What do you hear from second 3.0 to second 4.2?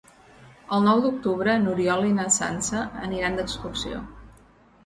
aniran d'excursió.